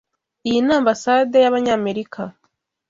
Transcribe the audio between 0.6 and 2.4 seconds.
ni Ambasade y'Abanyamerika.